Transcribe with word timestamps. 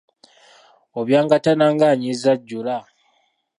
Obyangatana 1.01 1.65
ng'anyiza 1.73 2.27
ajjula. 2.35 2.77